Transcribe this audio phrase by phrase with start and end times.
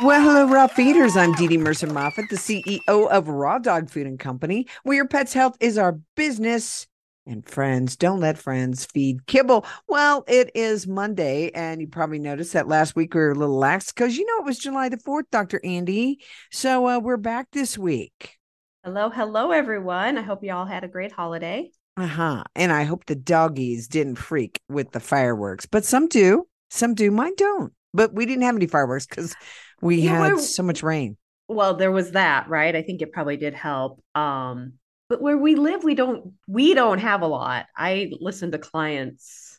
[0.00, 1.16] Well, hello, raw feeders.
[1.16, 5.32] I'm DeDe Mercer Moffat, the CEO of Raw Dog Food and Company, where your pet's
[5.32, 6.86] health is our business.
[7.26, 9.66] And friends, don't let friends feed kibble.
[9.88, 13.58] Well, it is Monday, and you probably noticed that last week we were a little
[13.58, 15.60] lax because you know it was July the 4th, Dr.
[15.64, 16.18] Andi.
[16.52, 18.36] So uh, we're back this week.
[18.84, 20.16] Hello, hello, everyone.
[20.16, 21.72] I hope you all had a great holiday.
[21.96, 22.44] Uh huh.
[22.54, 26.46] And I hope the doggies didn't freak with the fireworks, but some do.
[26.70, 27.10] Some do.
[27.10, 27.72] Mine don't.
[27.94, 29.34] But we didn't have any fireworks because
[29.80, 31.16] we You had were- so much rain.
[31.48, 32.76] Well, there was that, right?
[32.76, 34.02] I think it probably did help.
[34.14, 34.74] Um,
[35.08, 37.64] but where we live, we don't we don't have a lot.
[37.74, 39.58] I listen to clients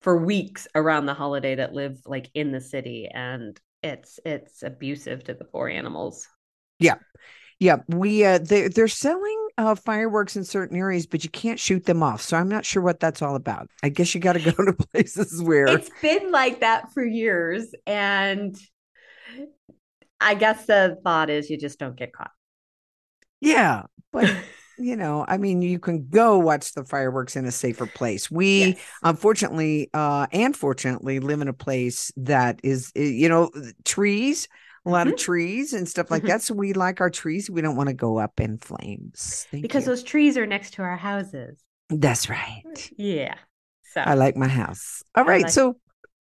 [0.00, 5.24] for weeks around the holiday that live like in the city, and it's it's abusive
[5.24, 6.26] to the poor animals.
[6.78, 6.94] Yeah,
[7.60, 7.78] yeah.
[7.88, 12.02] we uh they they're selling uh fireworks in certain areas, but you can't shoot them
[12.02, 12.20] off.
[12.22, 13.70] So I'm not sure what that's all about.
[13.82, 17.74] I guess you got to go to places where It's been like that for years,
[17.86, 18.56] and
[20.20, 22.30] I guess the thought is you just don't get caught.
[23.40, 24.30] yeah, but
[24.78, 28.30] you know, I mean, you can go watch the fireworks in a safer place.
[28.30, 28.96] We Yes.
[29.02, 33.50] unfortunately uh and fortunately live in a place that is uh, you know,
[33.84, 34.48] trees,
[34.86, 36.28] a lot of trees and stuff like Mhm.
[36.28, 36.42] that.
[36.42, 37.50] So we like our trees.
[37.50, 39.46] We don't want to go up in flames.
[39.50, 39.90] Thank because you.
[39.90, 41.58] those trees are next to our houses.
[41.90, 42.90] That's right.
[42.96, 43.34] Yeah.
[43.92, 45.02] So I like my house.
[45.14, 45.76] All I right, like- so I like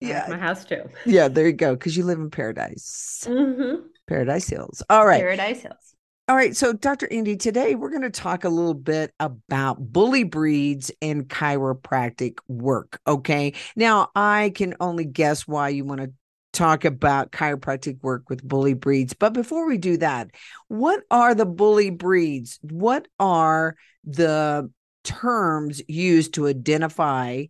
[0.00, 0.82] yeah, my house too.
[1.06, 1.74] yeah, there you go.
[1.74, 3.86] Because you live in paradise, Mm-hmm.
[4.06, 4.82] Paradise Hills.
[4.90, 5.94] All right, Paradise Hills.
[6.28, 6.54] all right.
[6.54, 7.06] So, Dr.
[7.08, 13.00] Andi, today we're going to talk a little bit about bully breeds and chiropractic work.
[13.06, 13.54] Okay.
[13.76, 16.12] Now, I can only guess why you want to
[16.54, 19.12] talk about chiropractic work with bully breeds.
[19.12, 20.30] But before we do that,
[20.68, 22.58] what are the bully breeds?
[22.62, 24.70] What are the
[25.02, 27.44] terms used to identify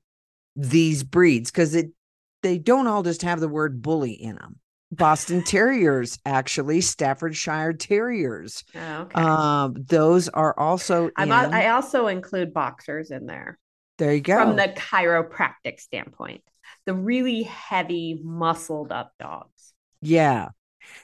[0.56, 1.50] these breeds?
[1.50, 1.90] Because it
[2.42, 4.56] they don't all just have the word bully in them.
[4.90, 8.64] Boston Terriers, actually, Staffordshire Terriers.
[8.74, 9.20] Oh, okay.
[9.20, 13.58] Um, those are also in, I also include boxers in there
[13.98, 14.36] there you go.
[14.36, 16.42] from the chiropractic standpoint.
[16.86, 19.72] The really heavy, muscled up dogs.
[20.02, 20.48] yeah.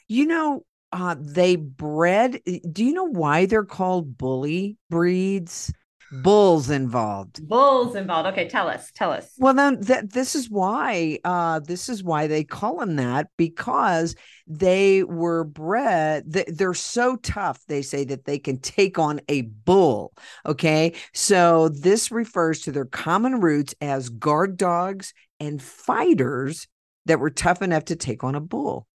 [0.09, 2.41] You know, uh, they bred.
[2.71, 5.73] Do you know why they're called bully breeds?
[6.13, 7.47] Bulls involved.
[7.49, 8.29] Bulls involved.
[8.31, 8.91] Okay, tell us.
[8.93, 9.31] Tell us.
[9.39, 14.17] Well, then that this is why uh this is why they call them that because
[14.49, 19.43] they were bred they, they're so tough they say that they can take on a
[19.43, 20.13] bull
[20.45, 26.69] okay so this refers to their common roots as guard dogs and fighters
[27.07, 28.87] that were tough enough to take on a bull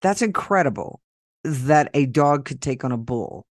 [0.00, 1.00] that's incredible
[1.42, 3.46] that a dog could take on a bull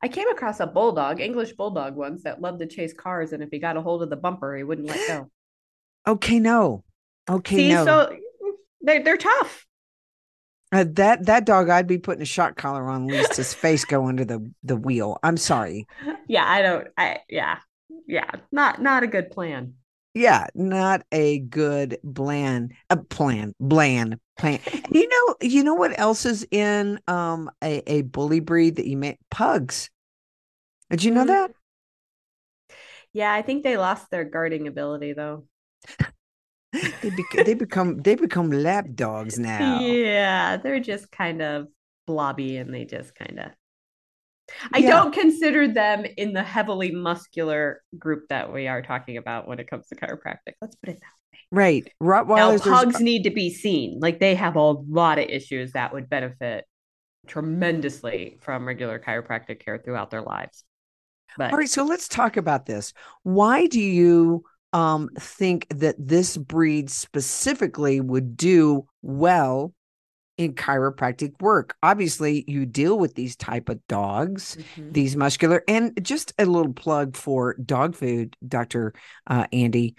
[0.00, 3.48] I came across a bulldog, English bulldog once that loved to chase cars, and if
[3.50, 5.30] he got a hold of the bumper, he wouldn't let go.
[6.06, 6.84] okay no
[7.28, 8.16] okay See, no so
[8.80, 9.66] they're they're tough.
[10.70, 14.06] Uh, that that dog, I'd be putting a shock collar on, least his face go
[14.06, 15.18] under the the wheel.
[15.22, 15.86] I'm sorry.
[16.30, 16.88] Yeah, I don't.
[16.98, 17.56] I yeah,
[18.06, 18.30] yeah.
[18.52, 19.76] Not not a good plan.
[20.18, 24.60] Yeah, not a good bland a plan, bland plan.
[24.90, 28.96] you know, you know what else is in um a, a bully breed that you
[28.96, 29.90] may pugs.
[30.90, 31.26] Did you know Mhm.
[31.26, 31.52] that?
[33.12, 35.44] Yeah, I think they lost their guarding ability though.
[37.00, 40.00] They bec- they become they become lap dogs now.
[40.04, 41.68] Yeah, they're just kind of
[42.06, 43.50] blobby and they just kind of.
[44.72, 44.90] I Yeah.
[44.90, 49.68] don't consider them in the heavily muscular group that we are talking about when it
[49.68, 50.54] comes to chiropractic.
[50.60, 51.84] Let's put it that Right.
[51.84, 51.92] way.
[52.00, 53.98] Now, Rottweilers are- pugs need to be seen.
[54.00, 56.64] Like they have a lot of issues that would benefit
[57.26, 60.64] tremendously from regular chiropractic care throughout their lives.
[61.36, 62.92] But All right, so let's talk about this.
[63.22, 64.44] Why do you
[64.74, 69.72] um think that this breed specifically would do well
[70.38, 71.76] in chiropractic work?
[71.82, 74.92] Obviously, you deal with these type of dogs, Mhm.
[74.94, 78.94] these muscular, and just a little plug for dog food, Dr.
[79.26, 79.94] Uh, Andi.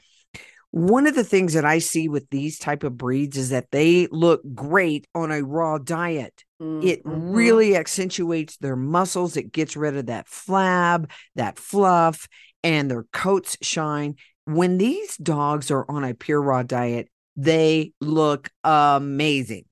[0.72, 4.08] One of the things that I see with these type of breeds is that they
[4.12, 6.44] look great on a raw diet
[6.82, 7.34] it Mhm.
[7.34, 12.28] really accentuates their muscles it gets rid of that flab that fluff
[12.64, 14.16] and their coats shine
[14.46, 17.08] when these dogs are on a pure raw diet
[17.38, 19.64] they look amazing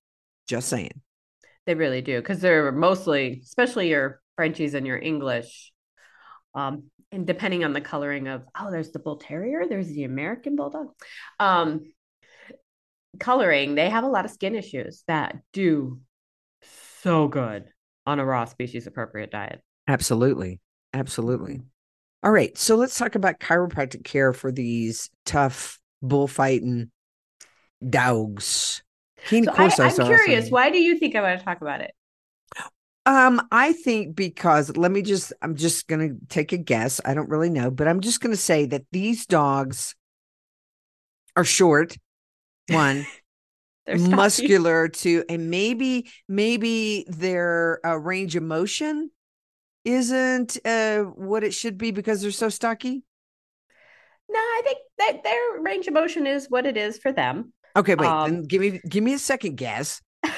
[0.47, 1.01] Just saying.
[1.65, 5.71] They really do because they're mostly, especially your Frenchies and your English.
[6.55, 10.55] Um, and depending on the coloring of, oh, there's the Bull Terrier, there's the American
[10.55, 10.88] Bulldog.
[11.39, 11.94] Um,
[13.19, 15.99] coloring, they have a lot of skin issues that do
[17.03, 17.65] so good
[18.05, 19.61] on a raw species appropriate diet.
[19.88, 20.59] Absolutely.
[20.94, 21.61] Absolutely.
[22.23, 22.57] All right.
[22.57, 26.91] So let's talk about chiropractic care for these tough bullfighting
[27.88, 28.81] dogs.
[29.25, 31.91] Keen So I, I'm curious, why do you think I want to talk about it?
[33.05, 36.99] Um, I think because let me just I'm just gonna take a guess.
[37.05, 39.95] I don't really know, but I'm just gonna say that these dogs
[41.37, 41.95] are short,
[42.67, 43.07] one,
[43.85, 49.11] They're muscular two, and maybe maybe their uh, range of motion
[49.85, 53.03] isn't uh what it should be because they're so stocky.
[54.29, 57.53] No, I think that their range of motion is what it is for them.
[57.75, 60.01] Okay, wait, Um, then give me give me a second guess.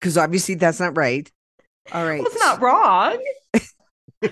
[0.00, 1.30] Because obviously that's not right.
[1.90, 2.18] All right.
[2.18, 3.16] Well, it's not wrong.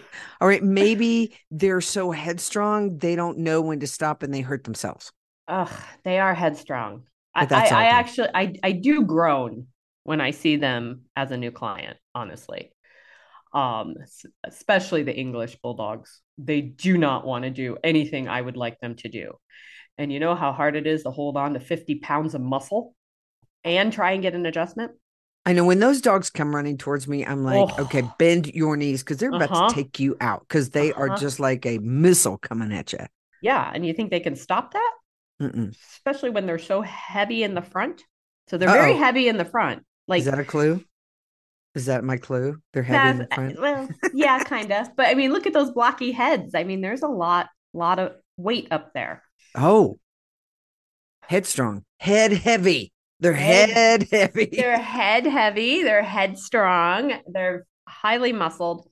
[0.41, 0.63] All right.
[0.63, 5.13] Maybe they're so headstrong they don't know when to stop and they hurt themselves.
[5.49, 5.71] Ugh,
[6.05, 7.05] they are headstrong.
[7.35, 9.69] I, I, I actually I, I do groan
[10.05, 12.75] when I see them as a new client, honestly.
[13.55, 13.95] Um,
[14.45, 16.21] especially the English bulldogs.
[16.39, 19.39] They do not want to do anything I would like them to do.
[19.99, 22.95] And you know how hard it is to hold on to 50 pounds of muscle
[23.65, 24.93] and try and get an adjustment?
[25.45, 27.83] I know when those dogs come running towards me, I'm like, Oh.
[27.85, 29.69] okay, bend your knees because they're about Uh-huh.
[29.69, 31.17] to take you out because they are Uh-huh.
[31.19, 33.01] just like a missile coming at you.
[33.43, 33.71] Yeah.
[33.75, 34.93] And you think they can stop that?
[35.43, 35.77] Mm-mm.
[35.95, 38.03] Especially when they're so heavy in the front.
[38.49, 38.99] So they're very Uh-oh.
[38.99, 39.85] heavy in the front.
[40.07, 40.85] Like Is that a clue?
[41.75, 42.61] Is that my clue?
[42.73, 43.61] They're heavy in the front.
[43.61, 44.95] Well, yeah, kind of.
[44.97, 46.55] But I mean, look at those blocky heads.
[46.55, 49.23] I mean, there's a lot, lot of weight up there.
[49.55, 49.99] Oh,
[51.23, 52.93] headstrong, head heavy.
[53.21, 54.47] They're Head- head, heavy.
[54.57, 55.83] They're head heavy.
[55.83, 57.13] They're headstrong.
[57.27, 58.89] They're highly muscled.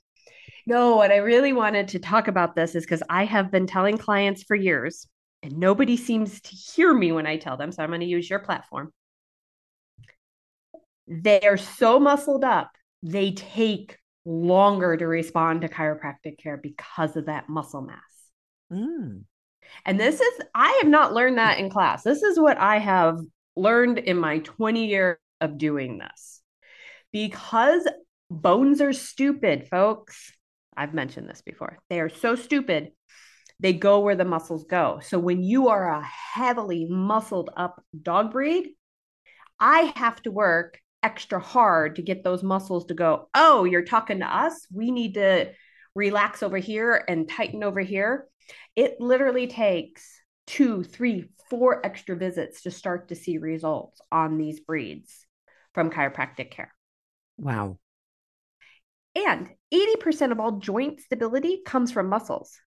[0.67, 3.99] No, what I really wanted to talk about this is because I have been telling
[3.99, 5.09] clients for years,
[5.43, 7.73] and nobody seems to hear me when I tell them.
[7.73, 8.93] So I'm going to use your platform.
[11.09, 12.71] They are so muscled up,
[13.03, 17.99] they take longer to respond to chiropractic care because of that muscle mass.
[18.73, 19.25] Mm.
[19.85, 22.03] And this is, I have not learned that in class.
[22.03, 23.19] This is what I have
[23.57, 26.41] learned in my 20 years of doing this.
[27.13, 27.89] Because
[28.31, 30.33] bones are stupid, folks.
[30.77, 31.79] I've mentioned this before.
[31.89, 32.91] They are so stupid.
[33.59, 35.01] They go where the muscles go.
[35.03, 38.71] So when you are a heavily muscled up dog breed,
[39.59, 44.21] I have to work extra hard to get those muscles to go, oh, you're talking
[44.21, 44.67] to us.
[44.73, 45.53] We need to
[45.95, 48.27] relax over here and tighten over here.
[48.77, 54.61] It literally takes two, three, four extra visits to start to see results on these
[54.61, 55.27] breeds
[55.75, 56.75] from chiropractic care.
[57.39, 57.79] Wow.
[59.15, 62.59] And 80% of all joint stability comes from muscles.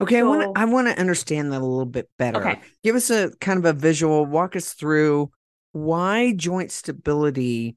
[0.00, 2.40] Okay, I want to I want to understand that a little bit better.
[2.40, 2.60] Okay.
[2.82, 4.24] Give us a kind of a visual.
[4.26, 5.30] Walk us through
[5.72, 7.76] why joint stability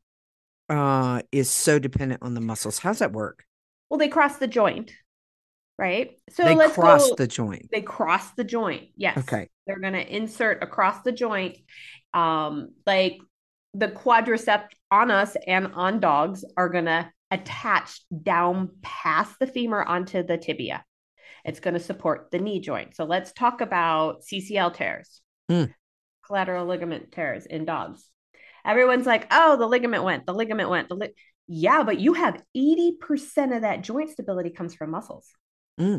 [0.69, 2.79] uh is so dependent on the muscles.
[2.79, 3.45] How's that work?
[3.89, 4.91] Well, they cross the joint,
[5.77, 6.11] right?
[6.31, 7.69] So they let's cross go- the joint.
[7.71, 8.89] they cross the joint.
[8.95, 9.17] Yes.
[9.19, 9.47] Okay.
[9.65, 11.57] They're going to insert across the joint.
[12.13, 13.17] Um, like
[13.73, 19.83] the quadriceps on us and on dogs are going to attach down past the femur
[19.83, 20.83] onto the tibia.
[21.45, 22.95] It's going to support the knee joint.
[22.95, 25.65] So let's talk about CCL tears, Hmm.
[26.25, 28.03] collateral ligament tears in dogs.
[28.65, 30.89] Everyone's like, oh, the ligament went, the ligament went.
[30.89, 31.13] The li-.
[31.47, 35.27] Yeah, but you have 80% of that joint stability comes from muscles.
[35.77, 35.97] Hmm.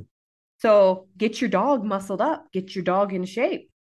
[0.59, 3.71] So get your dog muscled up, get your dog in shape.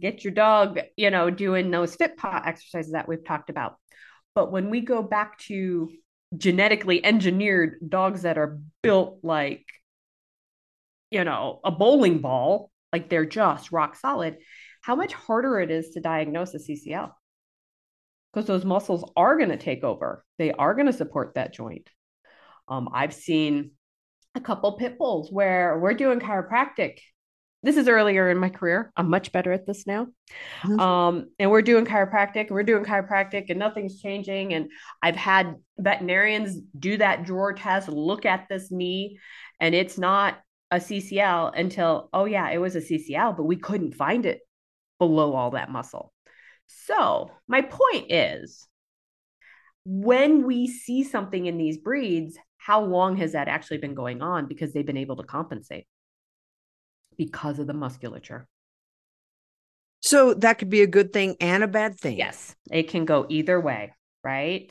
[0.00, 3.76] Get your dog, you know, doing those fit pot exercises that we've talked about.
[4.34, 5.90] But when we go back to
[6.36, 9.64] genetically engineered dogs that are built like,
[11.10, 14.38] you know, a bowling ball, like they're just rock solid,
[14.80, 17.12] how much harder it is to diagnose a CCL?
[18.32, 21.90] Because those muscles are going to take over, they are going to support that joint.
[22.68, 23.72] Um, I've seen
[24.34, 26.98] a couple pit bulls where we're doing chiropractic.
[27.62, 28.90] This is earlier in my career.
[28.96, 30.06] I'm much better at this now.
[30.62, 30.80] Mhm.
[30.80, 34.54] Um, and we're doing chiropractic, we're doing chiropractic, and nothing's changing.
[34.54, 34.70] And
[35.02, 39.18] I've had veterinarians do that drawer test, look at this knee,
[39.58, 43.94] and it's not a CCL until, oh, yeah, it was a CCL, but we couldn't
[43.94, 44.40] find it
[44.98, 46.12] below all that muscle.
[46.66, 48.68] So, my point is
[49.84, 54.46] when we see something in these breeds, how long has that actually been going on
[54.46, 55.86] because they've been able to compensate
[57.16, 58.46] because of the musculature?
[60.02, 62.18] So that could be a good thing and a bad thing.
[62.18, 63.92] Yes, it can go either way.
[64.22, 64.70] right?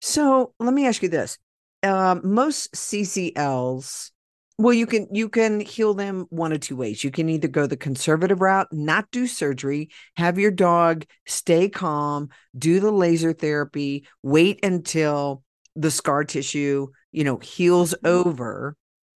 [0.00, 1.38] So let me ask you this:
[1.82, 4.10] um, most CCLs,
[4.56, 7.02] well, you can you can heal them one of two ways.
[7.02, 12.28] You can either go the conservative route, not do surgery, have your dog stay calm,
[12.56, 15.42] do the laser therapy, wait until
[15.80, 18.06] the scar tissue, you know, heals Mm-hmm.
[18.06, 18.76] over.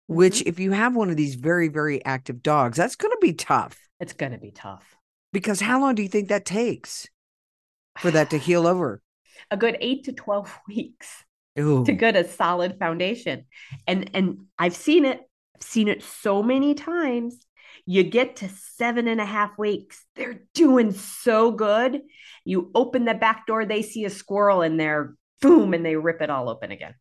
[0.07, 3.33] Which, if you have one of these very very active dogs, that's going to be
[3.33, 3.77] tough.
[3.99, 4.83] It's going to be tough.
[5.31, 7.07] Because how long do you think that takes
[7.99, 9.01] for that to heal over?
[9.51, 11.23] A good eight to 12 weeks
[11.59, 11.85] Ooh.
[11.85, 13.45] to get a solid foundation.
[13.85, 15.21] And and I've seen it,
[15.55, 17.45] I've seen it so many times.
[17.85, 20.05] You get to seven and a half weeks.
[20.15, 22.01] They're doing so good.
[22.45, 26.21] You open the back door, they see a squirrel in there, boom, and they rip
[26.21, 26.95] it all open again.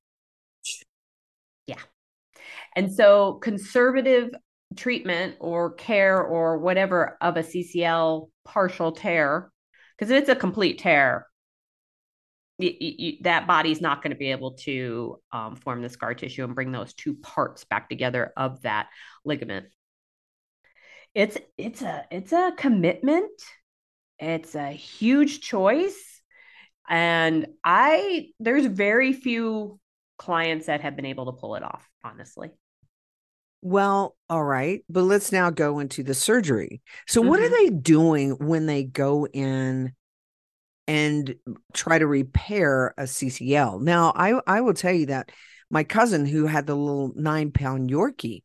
[1.66, 1.80] Yeah.
[2.76, 4.30] And so conservative
[4.76, 9.50] treatment or care or whatever of a CCL partial tear,
[9.96, 11.26] because if it's a complete tear,
[12.58, 16.14] y- y- y- that body's not going to be able to um, form the scar
[16.14, 18.88] tissue and bring those two parts back together of that
[19.24, 19.66] ligament.
[21.14, 23.30] It's it's a it's a commitment.
[24.18, 26.17] It's a huge choice,
[26.88, 29.78] and I there's very few
[30.16, 31.88] clients that have been able to pull it off.
[32.04, 32.50] Honestly,
[33.60, 36.80] Well, all right, but let's now go into the surgery.
[37.06, 37.52] So, what are Mhm.
[37.58, 39.92] they doing when they go in
[40.86, 41.34] and
[41.74, 43.80] try to repair a CCL?
[43.80, 45.30] Now, I I will tell you that
[45.70, 48.42] my cousin who had the little nine pound Yorkie,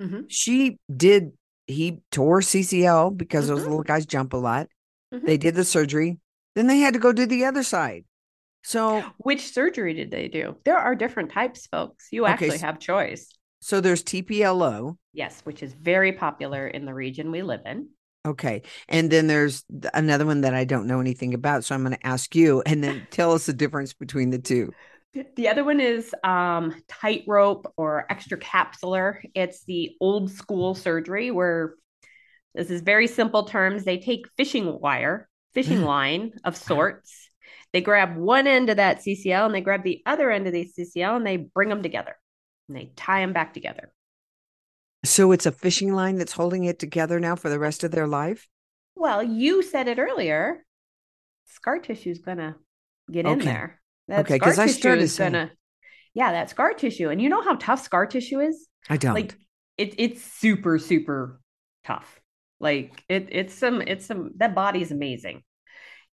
[0.00, 0.24] Mhm.
[0.28, 1.32] she did
[1.66, 3.68] he tore CCL because those Mhm.
[3.68, 4.68] little guys jump a lot.
[5.12, 5.24] Mhm.
[5.26, 6.18] They did the surgery,
[6.54, 8.04] then they had to go do the other side.
[8.62, 10.56] So, which surgery did they do?
[10.64, 12.08] There are different types, folks.
[12.10, 13.28] You Okay, actually s- have choice.
[13.60, 14.96] so there's TPLO.
[15.12, 17.88] Yes, which is very popular in the region we live in.
[18.26, 18.62] Okay.
[18.88, 21.64] And then there's another one that I don't know anything about.
[21.64, 24.72] So I'm going to ask you and then tell us the difference between the two.
[25.36, 29.18] The other one is um, tightrope or extracapsular.
[29.34, 31.74] It's the old school surgery where
[32.54, 33.84] this is very simple terms.
[33.84, 37.30] They take fishing wire, fishing line of sorts.
[37.72, 40.64] They grab one end of that CCL and they grab the other end of the
[40.78, 42.16] CCL and they bring them together
[42.68, 43.92] and they tie them back together.
[45.04, 48.06] So it's a fishing line that's holding it together now for the rest of their
[48.06, 48.48] life?
[48.96, 50.64] Well, you said it earlier.
[51.46, 52.56] Scar tissue is gonna
[53.10, 53.80] get in there.
[54.08, 55.52] That Okay, scar 'cause I tissue started is saying- gonna,
[56.14, 57.10] yeah, that scar tissue.
[57.10, 58.68] And you know how tough scar tissue is?
[58.88, 59.14] I don't.
[59.14, 59.36] Like
[59.76, 61.40] it, it's super, super
[61.84, 62.20] tough.
[62.64, 64.30] Like it, it's some, it's some.
[64.38, 65.42] That body's amazing,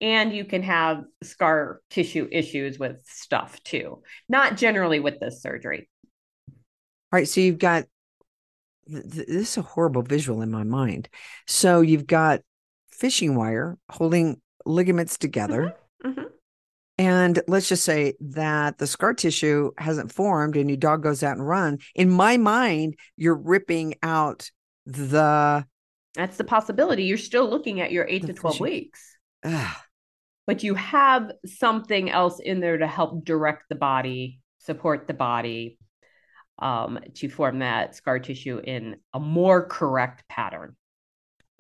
[0.01, 4.03] and you can have scar tissue issues with stuff too.
[4.31, 5.91] Not generally with this surgery.
[6.49, 6.55] All
[7.13, 7.29] right.
[7.29, 7.85] So you've got
[8.91, 11.11] th- th- this is a horrible visual in my mind.
[11.47, 12.41] So you've got
[12.91, 15.75] fishing wire holding ligaments together.
[16.03, 16.31] Mhm.
[16.97, 21.37] And let's just say that the scar tissue hasn't formed and your dog goes out
[21.37, 21.79] and run.
[21.95, 24.51] In my mind, you're ripping out
[24.87, 25.67] the
[26.19, 27.05] That's the possibility.
[27.05, 29.17] You're still looking at your eight to twelve fishing- weeks.
[29.45, 29.77] ugh,
[30.49, 35.79] but you have something else in there to help direct the body, support the body,
[36.59, 40.75] um, to form that scar tissue in a more correct pattern.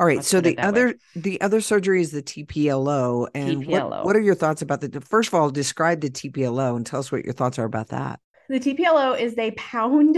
[0.00, 0.17] All right.
[0.17, 0.69] Let's So the that way.
[0.69, 3.29] other the other surgery is the TPLO.
[3.35, 6.85] And what, what are your thoughts about the first of all, describe the TPLO and
[6.85, 8.19] tell us what your thoughts are about that.
[8.49, 10.17] The TPLO is they pound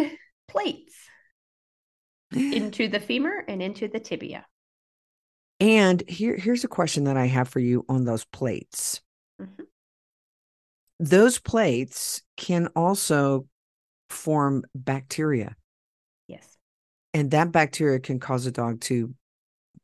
[0.48, 0.94] plates
[2.32, 4.46] into the femur and into the tibia.
[5.58, 9.00] And here here's a question that I have for you on those plates.
[9.40, 9.66] Mhm.
[10.98, 13.46] Those plates can also
[14.08, 15.56] form bacteria,
[16.26, 16.58] Yes,
[17.14, 19.14] and that bacteria can cause a dog to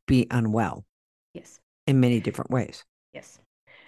[0.05, 0.85] be unwell
[1.33, 2.83] yes, in many different ways.
[3.13, 3.39] yes.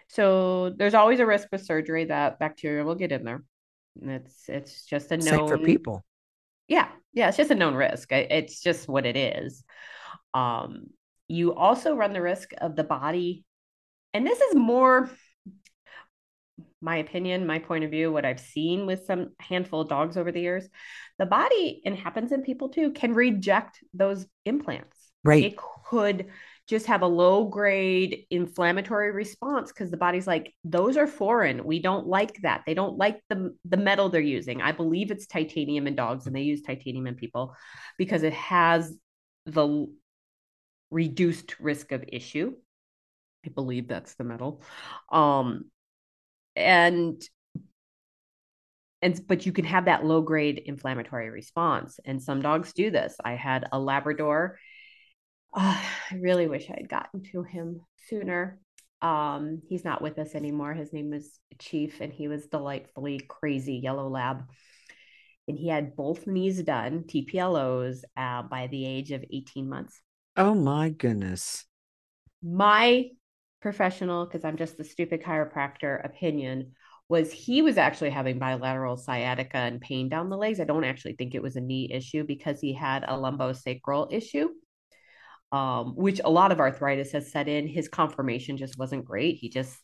[0.07, 3.43] So there's always a risk with surgery that bacteria will get in there.
[4.01, 6.03] And It's it's just a known for people.
[6.69, 9.63] Yeah yeah it's just a known risk it's just what it is.
[10.33, 10.87] Um
[11.27, 13.43] you also run the risk of the body
[14.13, 15.09] and this is more
[16.81, 20.31] my opinion my point of view what i've seen with some handful of dogs over
[20.31, 20.67] the years.
[21.17, 24.97] The body and happens in people too can reject those implants.
[25.21, 25.43] Right.
[25.43, 26.27] it could
[26.69, 31.65] just have a low grade inflammatory response because the body's like those are foreign.
[31.65, 32.61] We don't like that.
[32.67, 34.61] They don't like the the metal they're using.
[34.61, 37.55] I believe it's titanium in dogs and they use titanium in people
[37.97, 38.95] because it has
[39.47, 39.91] the
[40.91, 42.53] reduced risk of issue.
[43.43, 44.61] I believe that's the metal.
[45.11, 45.71] Um
[46.55, 47.19] and
[49.01, 53.15] and but you can have that low grade inflammatory response and some dogs do this.
[53.25, 54.59] I had a labrador
[55.53, 58.59] uh, i really wish i had gotten to him sooner
[59.01, 60.73] Um, he's not with us anymore.
[60.73, 64.43] His name was Chief, and he was delightfully crazy yellow lab.
[65.47, 70.01] And he had both knees done, TPLOs, uh, by the age of 18 months.
[70.35, 71.65] Oh my goodness.
[72.41, 73.09] My
[73.61, 76.73] professional, because I'm just the stupid chiropractor opinion,
[77.09, 80.59] was he was actually having bilateral sciatica and pain down the legs.
[80.59, 84.49] I don't actually think it was a knee issue because he had a lumbosacral issue
[85.51, 87.67] um, which a lot of arthritis has set in.
[87.67, 89.37] His conformation just wasn't great.
[89.37, 89.77] He just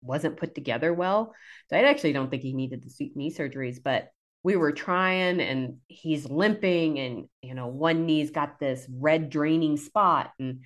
[0.00, 1.34] wasn't put together well.
[1.68, 4.10] So I actually don't think he needed the knee surgeries, but
[4.46, 9.76] we were trying and he's limping and you know one knee's got this red draining
[9.76, 10.60] spot and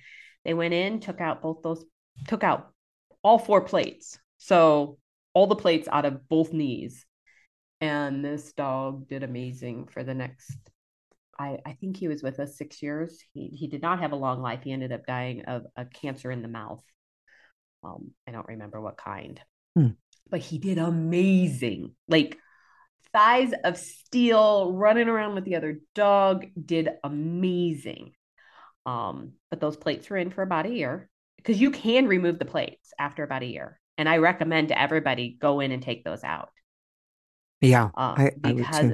[0.45, 1.83] they went in took out both those
[2.27, 2.69] took out
[3.23, 4.99] all four plates so
[5.33, 7.07] all the plates out of both knees
[7.79, 10.55] and this dog did amazing for the next
[11.41, 13.19] I, I think he was with us six years.
[13.33, 14.61] He, he did not have a long life.
[14.63, 16.83] He ended up dying of a cancer in the mouth.
[17.83, 19.41] Um, I don't remember what kind,
[19.75, 19.87] hmm.
[20.29, 21.95] but he did amazing.
[22.07, 22.37] Like
[23.11, 28.13] thighs of steel, running around with the other dog, did amazing.
[28.85, 32.45] Um, but those plates were in for about a year because you can remove the
[32.45, 33.79] plates after about a year.
[33.97, 36.49] And I recommend to everybody go in and take those out.
[37.61, 38.93] Yeah, um, I, because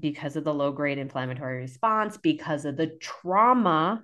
[0.00, 4.02] because of the low grade inflammatory response, because of the trauma.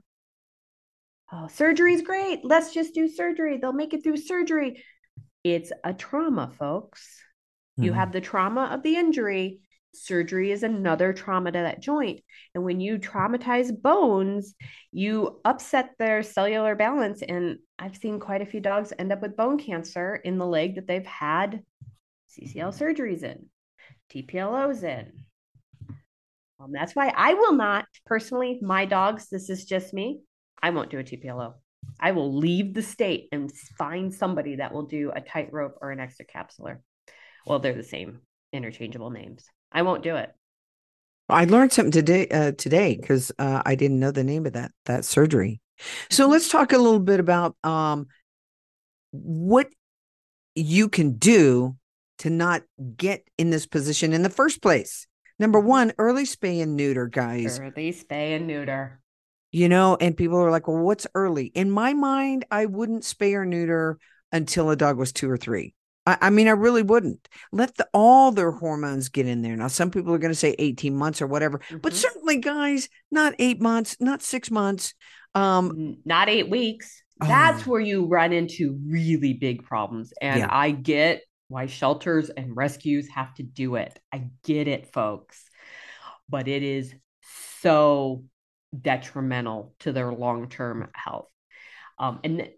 [1.33, 2.45] Oh, surgery is great.
[2.45, 3.59] Let's just do surgery.
[3.59, 4.83] They'll make it through surgery.
[5.43, 7.21] It's a trauma, folks.
[7.79, 7.85] Mm-hmm.
[7.85, 9.61] You have the trauma of the injury.
[9.95, 12.21] Surgery is another trauma to that joint.
[12.55, 14.55] And when you traumatize bones,
[14.91, 17.23] you upset their cellular balance.
[17.23, 20.77] And I've seen quite a few dogs end up with bone cancer in the leg
[20.77, 21.63] that they've had
[22.31, 23.47] CCL surgeries in,
[24.11, 25.25] TPLOs in,
[26.65, 30.21] um, that's why I will not personally, my dogs, this is just me.
[30.63, 31.55] I won't do a TPLO.
[32.01, 35.99] I will leave the state and find somebody that will do a tightrope or an
[35.99, 36.79] extracapsular.
[37.47, 38.21] Well, they're the same
[38.53, 39.45] interchangeable names.
[39.71, 40.31] I won't do it.
[41.29, 44.73] I learned something today uh, today because uh, I didn't know the name of that
[44.85, 45.61] that surgery.
[46.11, 46.33] So mm-hmm.
[46.33, 48.07] let's talk a little bit about um,
[49.11, 49.69] what
[50.55, 51.77] you can do
[52.19, 52.63] to not
[52.97, 55.07] get in this position in the first place.
[55.39, 57.59] Number one, early spay and neuter, guys.
[57.59, 59.01] Early spay and neuter.
[59.51, 61.47] You know, and people are like, well, what's early?
[61.47, 63.99] In my mind, I wouldn't spay or neuter
[64.33, 65.75] until a dog was two or three.
[66.07, 69.57] I, I mean, I really wouldn't let the, all their hormones get in there.
[69.57, 71.79] Now, some people are going to say 18 months or whatever, mm-hmm.
[71.79, 74.95] but certainly, guys, not eight months, not six months,
[75.35, 77.03] um, not eight weeks.
[77.21, 77.71] That's oh.
[77.71, 80.13] where you run into really big problems.
[80.21, 80.49] And yeah.
[80.51, 83.99] I get why shelters and rescues have to do it.
[84.13, 85.45] I get it, folks,
[86.29, 86.95] but it is
[87.61, 88.25] so
[88.79, 91.29] detrimental to their long term health.
[91.99, 92.49] Um, and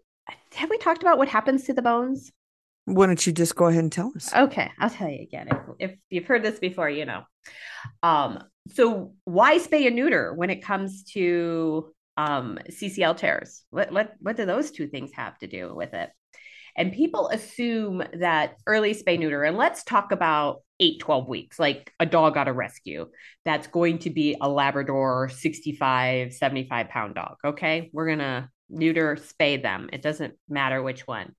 [0.55, 2.31] have we talked about what happens to the bones?
[2.85, 4.33] Why don't you just go ahead and tell us?
[4.33, 5.49] Okay, I'll tell you again.
[5.77, 7.23] If, if you've heard this before, you know.
[8.01, 13.63] Um, so why spay and neuter when it comes to um, CCL tears?
[13.69, 16.09] What what what do those two things have to do with it?
[16.77, 21.91] And people assume that early spay neuter, and let's talk about eight, 12 weeks, like
[21.99, 23.07] a dog out of rescue,
[23.43, 27.37] that's going to be a Labrador 65, 75 pound dog.
[27.43, 27.89] Okay.
[27.91, 29.89] We're going to neuter, spay them.
[29.91, 31.33] It doesn't matter which one.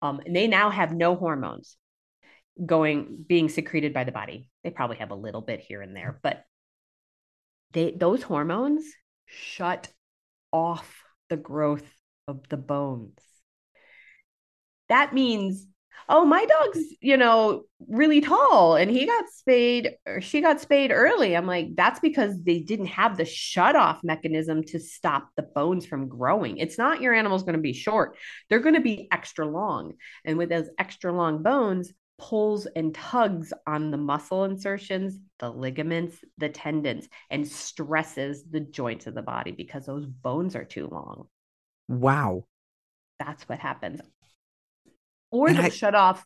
[0.00, 1.76] Um, and they now have no hormones
[2.64, 4.48] going being secreted by the body.
[4.62, 6.44] They probably have a little bit here and there, but
[7.72, 8.84] they those hormones
[9.26, 9.88] shut
[10.52, 11.86] off the growth
[12.28, 13.18] of the bones
[14.92, 15.66] that means
[16.08, 20.90] oh my dog's you know really tall and he got spayed or she got spayed
[20.92, 21.34] early.
[21.34, 25.86] I'm like that's because they didn't have the shut off mechanism to stop the bones
[25.86, 26.58] from growing.
[26.58, 28.16] It's not your animal's going to be short.
[28.48, 29.94] They're going to be extra long.
[30.24, 36.18] And with those extra long bones pulls and tugs on the muscle insertions the ligaments
[36.38, 41.26] the tendons and stresses the joints of the body because those bones are too long.
[41.88, 42.44] Wow.
[43.18, 44.00] That's what happens
[45.32, 46.24] or and they'll I, shut off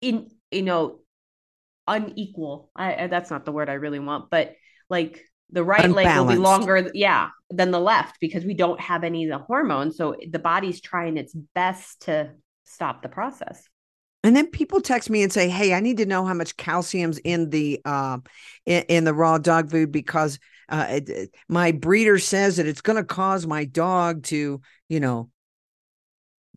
[0.00, 1.00] in you know
[1.88, 2.70] unequal.
[2.76, 4.54] I, that's not the word i really want but
[4.88, 6.06] like the right unbalanced.
[6.06, 9.44] leg will be longer yeah than the left because we don't have any of the
[9.44, 9.96] hormones.
[9.96, 12.30] So the body's trying its best to
[12.64, 13.68] stop the process.
[14.24, 17.18] And then people text me and say hey i need to know how much calcium's
[17.18, 18.18] in the uh
[18.66, 22.96] in, in the raw dog food because uh it, my breeder says that it's going
[22.96, 25.28] to cause my dog to you know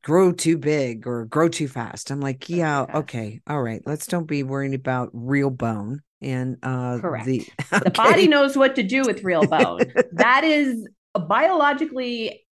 [0.06, 2.12] grow too big or grow too fast.
[2.12, 3.82] I'm like, yeah, okay, all right.
[3.88, 6.02] Let's don't be worrying about real bone.
[6.22, 7.26] And uh correct.
[7.26, 7.84] The, okay.
[7.84, 9.82] the body knows what to do with real bone.
[10.14, 12.46] that is biologically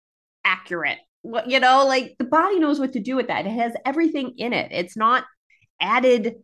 [0.44, 0.98] accurate.
[1.20, 3.46] what you know, like the body knows what to do with that.
[3.46, 4.72] It has everything in it.
[4.72, 5.24] It's not
[5.78, 6.36] added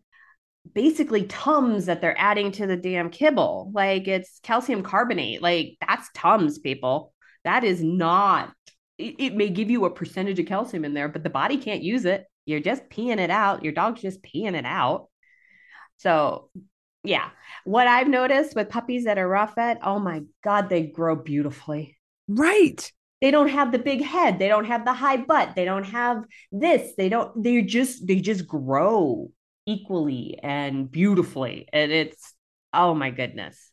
[0.74, 3.72] basically tums that they're adding to the damn kibble.
[3.74, 5.40] Like it's calcium carbonate.
[5.40, 7.14] Like that's tums, people.
[7.44, 8.52] That is not
[8.98, 11.82] it, it may give you a percentage of calcium in there, but the body can't
[11.82, 12.24] use it.
[12.44, 13.62] You're just peeing it out.
[13.62, 15.08] Your dog's just peeing it out.
[15.98, 16.50] So
[17.04, 17.30] yeah.
[17.64, 21.96] What I've noticed with puppies that are raw fed, oh my God, they grow beautifully.
[22.26, 22.90] Right.
[23.20, 24.38] They don't have the big head.
[24.38, 25.54] They don't have the high butt.
[25.56, 26.92] They don't have this.
[26.96, 29.30] They don't, they just, they just grow
[29.66, 31.68] equally and beautifully.
[31.72, 32.34] And it's,
[32.72, 33.67] oh my goodness.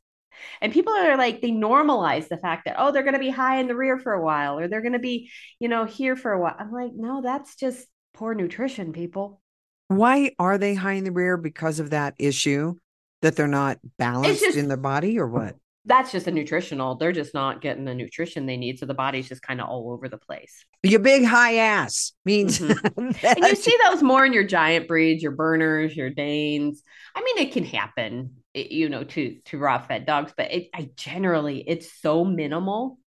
[0.62, 3.60] And people are like, they normalize the fact that, oh, they're going to be high
[3.60, 6.32] in the rear for a while or they're going to be, you know, here for
[6.32, 6.56] a while.
[6.58, 9.42] I'm like, no, that's just poor nutrition, people.
[9.88, 11.38] Why are they high in the rear?
[11.38, 12.76] Because of that issue
[13.22, 15.56] that they're not balanced just- in their body or what?
[15.88, 16.96] That's just a nutritional.
[16.96, 18.80] They're just not getting the nutrition they need.
[18.80, 20.66] So the body's just kind of all over the place.
[20.82, 23.24] Your big high ass means Mhm.
[23.24, 26.82] and you see those more in your giant breeds, your Berners, your Danes.
[27.16, 30.90] I mean, it can happen, you know, to to raw fed dogs, but it, I
[30.96, 32.98] generally it's so minimal.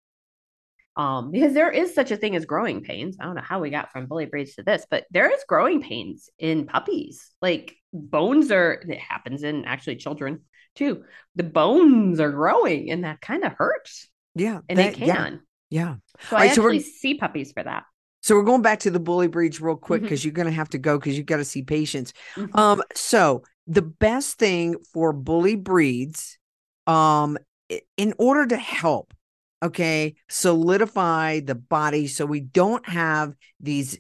[0.96, 3.18] Um, because there is such a thing as growing pains.
[3.20, 5.80] I don't know how we got from bully breeds to this, but there is growing
[5.80, 7.30] pains in puppies.
[7.40, 10.40] Like bones are, it happens in actually children
[10.78, 11.04] too.
[11.36, 15.40] The bones are growing, and that kind of hurts, yeah, and that- it can.
[15.70, 15.96] yeah.
[16.30, 17.84] So All I right, so actually see puppies for that.
[18.22, 20.70] So we're going back to the bully breeds real quick because you're going to have
[20.70, 22.12] to go because you've got to see patients.
[22.36, 22.56] Mhm.
[22.58, 26.38] Um, so the best thing for bully breeds,
[26.86, 27.38] um,
[27.96, 29.14] in order to help,
[29.62, 33.98] okay, solidify the body so we don't have these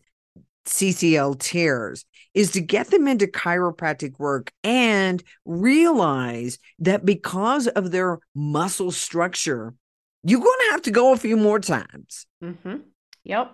[0.68, 2.04] CCL tears,
[2.34, 9.74] is to get them into chiropractic work and realize that because of their muscle structure,
[10.22, 12.26] you're going to have to go a few more times.
[12.42, 12.76] Mm-hmm.
[13.24, 13.52] Yep.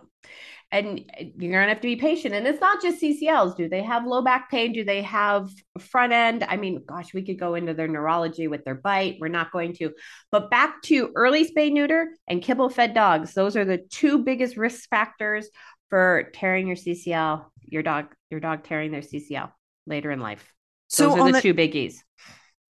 [0.70, 2.35] And uh, you're gonna have to be patient.
[2.35, 3.57] And it's not just CCLs.
[3.57, 4.72] Do they have low back pain?
[4.72, 5.48] Do they have
[5.79, 6.42] front end?
[6.42, 9.18] I mean, gosh, we could go into their neurology with their bite.
[9.20, 9.92] We're not going to.
[10.33, 13.35] But back to early spay neuter and kibble fed dogs.
[13.35, 15.48] Those are the two biggest risk factors
[15.94, 17.46] for tearing your CCL.
[17.66, 19.52] Your dog, your dog tearing their CCL
[19.87, 20.52] later in life.
[20.88, 21.98] So Those are on the, the, two biggies.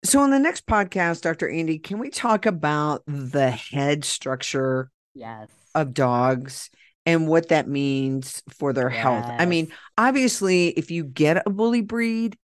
[0.03, 1.47] So, on the next podcast, Dr.
[1.47, 5.49] Andi, can we talk about the head structure Yes.
[5.75, 6.71] of dogs
[7.05, 9.29] and what that means for their health?
[9.37, 12.37] I mean, obviously, if you get a bully breed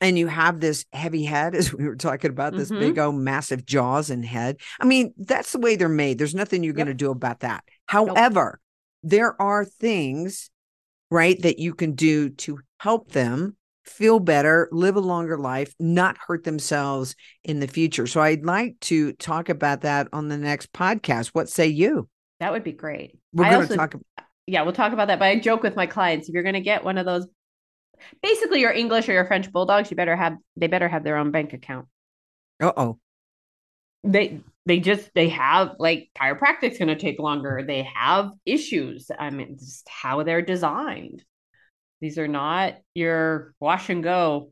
[0.00, 2.78] and you have this heavy head, as we were talking about, this Mhm.
[2.78, 6.18] big, old massive jaws and head, I mean, that's the way they're made.
[6.18, 7.64] There's nothing you're going to do about that.
[7.86, 8.60] However,
[9.04, 10.50] there are things,
[11.10, 16.16] right, that you can do to help them feel better, live a longer life, not
[16.26, 17.14] hurt themselves
[17.44, 18.06] in the future.
[18.06, 21.28] So I'd like to talk about that on the next podcast.
[21.28, 22.08] What say you?
[22.40, 23.16] that would be great.
[23.32, 23.94] We're going to talk
[24.46, 25.18] yeah, we'll talk about that.
[25.18, 27.26] But I joke with my clients: if you're going to get one of those,
[28.22, 31.30] basically your English or your French bulldogs, you better have they better have their own
[31.30, 31.86] bank account.
[32.60, 32.98] Uh-oh.
[34.04, 37.64] They they just they have like chiropractic's going to take longer.
[37.66, 39.10] They have issues.
[39.18, 41.24] I mean, just how they're designed.
[42.00, 44.50] These are not your wash and go.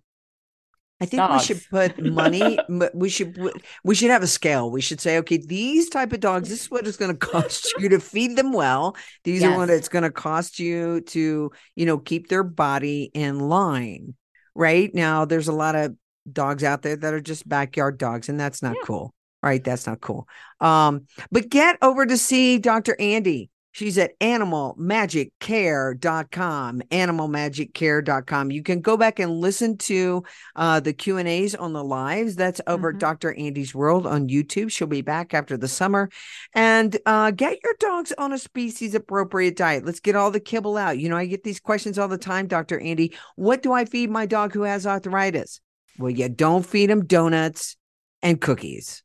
[1.01, 2.59] I think we should put money.
[2.95, 3.37] we should
[3.83, 4.71] we should have a scale.
[4.71, 6.49] We should say, okay, these type of dogs.
[6.49, 8.97] This is what it's going to cost you to feed them well.
[9.25, 9.79] These are what Yes.
[9.79, 14.15] it's going to cost you to, you know, keep their body in line.
[14.55, 15.97] Right now, there's a lot of
[16.31, 18.83] dogs out there that are just backyard dogs, and that's not Yeah.
[18.85, 19.15] cool.
[19.43, 19.63] Right?
[19.63, 20.27] That's not cool.
[20.61, 22.97] Um, but get over to see Dr.
[23.01, 23.49] Andi.
[23.75, 28.51] She's at animalmagiccare.com, animalmagiccare.com.
[28.51, 30.25] You can go back and listen to
[30.57, 32.37] uh, the Q and A's on the lives.
[32.37, 33.01] That's over at Mhm.
[33.01, 33.33] Dr.
[33.35, 34.71] Andi's World on YouTube.
[34.71, 36.11] She'll be back after the summer,
[36.55, 39.87] and uh, get your dogs on a species appropriate diet.
[39.87, 40.99] Let's get all the kibble out.
[40.99, 42.79] You know, I get these questions all the time, Dr.
[42.79, 43.15] Andi.
[43.37, 45.63] What do I feed my dog who has arthritis?
[45.99, 47.77] Well, you don't feed him donuts
[48.23, 49.03] and cookies.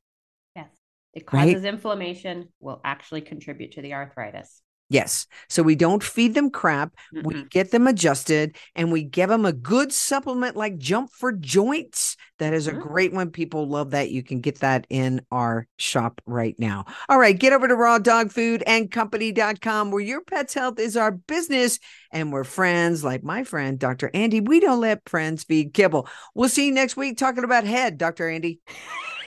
[1.13, 1.53] It Right.
[1.53, 2.49] causes inflammation.
[2.59, 4.61] Will actually contribute to the arthritis.
[4.89, 5.27] Yes.
[5.49, 6.93] So we don't feed them crap.
[7.11, 7.49] We Mm-mm.
[7.49, 12.15] get them adjusted and we give them a good supplement like Jump for Joints.
[12.39, 12.81] That is a Mhm.
[12.83, 13.31] great one.
[13.31, 14.11] People love that.
[14.11, 16.85] You can get that in our shop right now.
[17.09, 17.37] All right.
[17.37, 21.79] Get over to raw dog food and company.com where your pet's health is our business.
[22.13, 24.09] And we're friends like my friend, Dr.
[24.13, 24.47] Andi.
[24.47, 26.07] We don't let friends feed kibble.
[26.33, 28.23] We'll see you next week talking about head, Dr.
[28.29, 28.59] Andi.